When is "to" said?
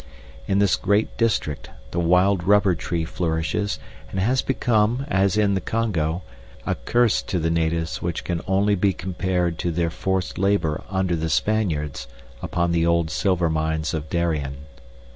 7.21-7.37, 9.59-9.69